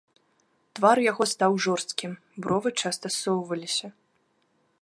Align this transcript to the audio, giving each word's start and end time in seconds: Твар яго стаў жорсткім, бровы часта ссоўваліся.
Твар 0.77 0.97
яго 1.11 1.23
стаў 1.33 1.51
жорсткім, 1.67 2.11
бровы 2.47 2.69
часта 2.85 3.15
ссоўваліся. 3.17 3.87